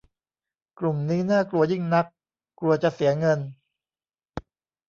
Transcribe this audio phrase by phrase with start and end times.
[0.79, 2.05] กลุ่มนี้น่ากลัวยิ่งนัก
[2.59, 3.39] กลัวจะเสียเงิน